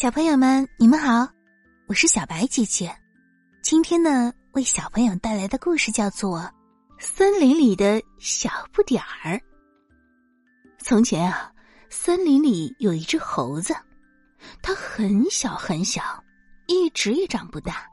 [0.00, 1.28] 小朋友们，你们好，
[1.88, 2.96] 我是小白姐姐。
[3.62, 6.38] 今天呢，为小朋友带来的故事叫做
[7.00, 9.34] 《森林里的小不点儿》。
[10.78, 11.52] 从前啊，
[11.90, 13.74] 森林里有一只猴子，
[14.62, 16.22] 它很小很小，
[16.68, 17.84] 一直也长不大，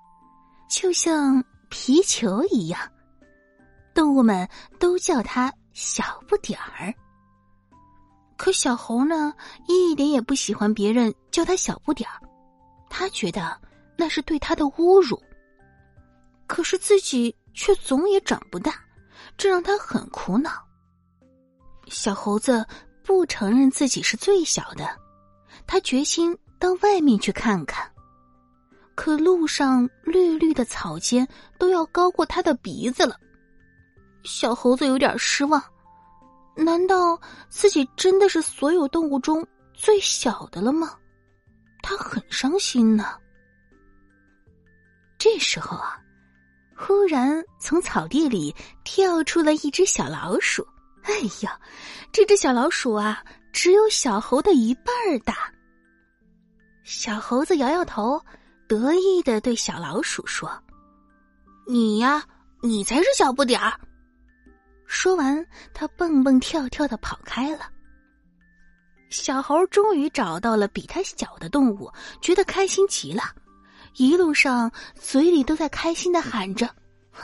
[0.69, 2.79] 就像皮球一样。
[3.95, 4.47] 动物们
[4.77, 6.93] 都叫它小不点儿。
[8.37, 9.33] 可小猴呢，
[9.67, 12.19] 一点也不喜欢别人叫他小不点儿，
[12.89, 13.59] 他觉得
[13.97, 15.21] 那是对他的侮辱。
[16.47, 18.73] 可是自己却总也长不大，
[19.37, 20.51] 这让他很苦恼。
[21.87, 22.65] 小猴子
[23.03, 24.87] 不承认自己是最小的，
[25.65, 27.89] 他决心到外面去看看。
[28.95, 31.27] 可路上绿绿的草尖
[31.57, 33.17] 都要高过他的鼻子了，
[34.23, 35.61] 小猴子有点失望。
[36.55, 37.19] 难道
[37.49, 40.97] 自己真的是所有动物中最小的了吗？
[41.81, 43.17] 他很伤心呢。
[45.17, 45.99] 这时候啊，
[46.75, 50.65] 忽然从草地里跳出了一只小老鼠。
[51.03, 51.59] 哎呀，
[52.11, 54.85] 这只小老鼠啊，只有小猴的一半
[55.23, 55.51] 大。
[56.83, 58.19] 小猴子摇摇头，
[58.67, 60.51] 得意的对小老鼠说
[61.67, 62.23] ：“你呀，
[62.61, 63.79] 你才是小不点儿。”
[64.85, 67.69] 说完，他蹦蹦跳跳的跑开了。
[69.09, 73.23] 小猴终于找到了比他小的动物，觉得开心极了，
[73.95, 76.67] 一路上嘴里都在开心的喊着
[77.11, 77.23] ：“哼，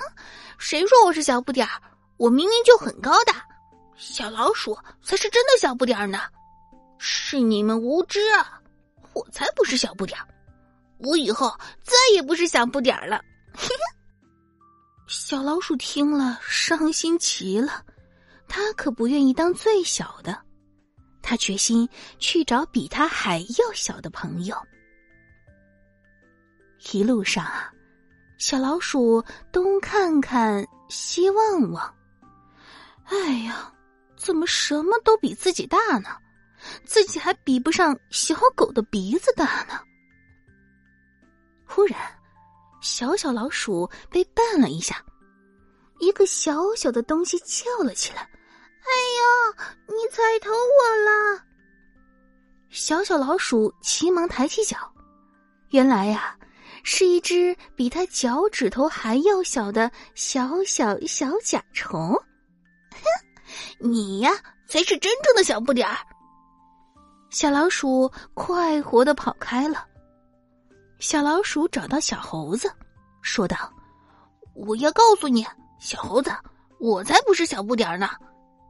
[0.58, 1.81] 谁说我是小不点儿？
[2.18, 3.44] 我明明就很高大，
[3.96, 6.20] 小老鼠才是真的小不点儿呢！
[6.98, 8.62] 是你们无知啊，
[9.14, 10.28] 我才不是小不点儿，
[11.00, 11.52] 我以后
[11.84, 13.22] 再也不是小不点儿了。”
[15.14, 17.84] 小老鼠听了，伤心极了。
[18.48, 20.42] 它可不愿意当最小的，
[21.22, 21.88] 它决心
[22.18, 24.56] 去找比它还要小的朋友。
[26.94, 27.73] 一路上啊，
[28.38, 29.22] 小老鼠
[29.52, 31.94] 东看看，西望望。
[33.03, 33.69] 哎呀，
[34.16, 36.16] 怎么什么都比自己大呢？
[36.85, 39.78] 自己还比不上小狗的鼻子大呢。
[41.66, 42.00] 忽然。
[42.84, 45.06] 小小老鼠被绊了一下，
[46.01, 48.22] 一个小小的东西叫了起来
[48.81, 48.89] ：“哎
[49.19, 51.45] 呦，你踩疼我了！”
[52.69, 54.78] 小小老鼠急忙抬起脚，
[55.69, 56.35] 原来呀，
[56.84, 62.11] 是一只比它脚趾头还要小的小小小甲虫。
[62.91, 63.00] 哼，
[63.79, 64.31] 你呀，
[64.67, 65.97] 才是真正的小不点儿。
[67.29, 69.85] 小老鼠快活的跑开了。
[70.97, 72.72] 小老鼠找到小猴子，
[73.22, 73.72] 说道
[74.56, 75.45] ：“我要告诉你，
[75.81, 76.31] 小猴子，
[76.80, 78.08] 我才不是小不点儿呢，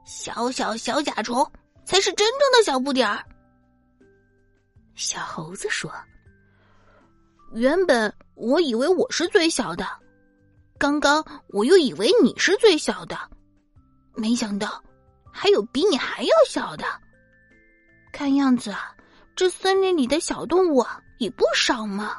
[0.06, 1.46] 小小小甲虫
[1.86, 3.24] 才是真正的小不点儿。”
[4.96, 5.92] 小猴子说
[7.54, 9.86] ：“原本我以为我是最小的，
[10.80, 13.18] 刚刚我又以为你是最小的，
[14.16, 14.82] 没想到
[15.32, 16.86] 还有比你还要小的。
[18.14, 18.96] 看样子啊，
[19.36, 20.84] 这森林里的小动物。”
[21.22, 22.18] 也不少嘛，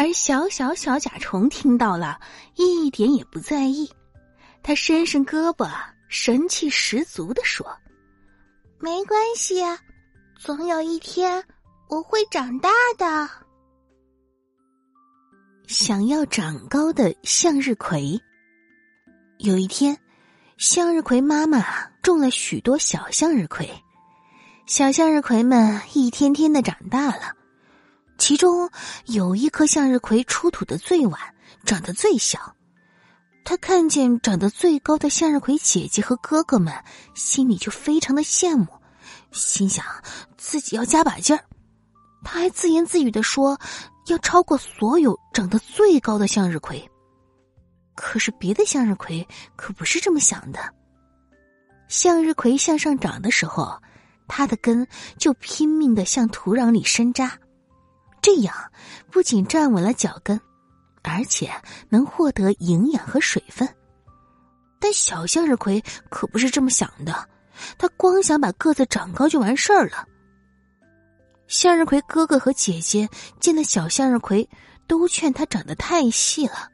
[0.00, 2.18] 而小小小甲虫听到了，
[2.56, 3.86] 一点也不在意。
[4.62, 5.70] 他伸伸胳膊，
[6.08, 7.66] 神气十足的说
[8.80, 9.62] ：“没关系，
[10.38, 11.44] 总有一天
[11.90, 13.28] 我会长大的。”
[15.68, 18.18] 想要长高的向日葵。
[19.36, 19.94] 有一天，
[20.56, 21.62] 向日葵妈妈
[22.00, 23.68] 种了许多小向日葵，
[24.64, 27.36] 小向日葵们一天天的长大了。
[28.20, 28.70] 其中
[29.06, 31.18] 有一颗向日葵出土的最晚，
[31.64, 32.54] 长得最小。
[33.44, 36.72] 他看见长得最高的向日葵姐姐和哥哥们，
[37.14, 38.66] 心里就非常的羡慕，
[39.32, 39.82] 心想
[40.36, 41.42] 自己要加把劲儿。
[42.22, 43.58] 他还自言自语的说，
[44.08, 46.86] 要超过所有长得最高的向日葵。
[47.96, 49.26] 可是别的向日葵
[49.56, 50.60] 可不是这么想的。
[51.88, 53.80] 向日葵向上长的时候，
[54.28, 54.86] 它的根
[55.16, 57.32] 就拼命的向土壤里深扎。
[58.22, 58.54] 这样
[59.10, 60.40] 不仅站稳了脚跟，
[61.02, 61.50] 而且
[61.88, 63.68] 能获得营养和水分。
[64.78, 67.28] 但小向日葵可不是这么想的，
[67.78, 70.06] 他光想把个子长高就完事儿了。
[71.46, 73.08] 向日葵哥哥和姐姐
[73.40, 74.48] 见了小向日葵，
[74.86, 76.70] 都劝他长得太细了。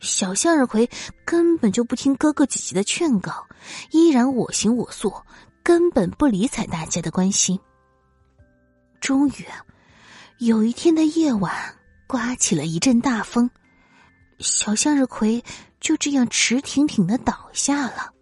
[0.00, 0.88] 小向日葵
[1.24, 3.46] 根本就不听哥哥姐姐的劝告，
[3.90, 5.12] 依然我行我素，
[5.62, 7.58] 根本不理睬大家的关心。
[9.00, 9.46] 终于。
[10.38, 11.52] 有一天的夜晚，
[12.06, 13.50] 刮起了一阵大风，
[14.38, 15.42] 小向日葵
[15.80, 18.12] 就这样直挺挺的倒下了。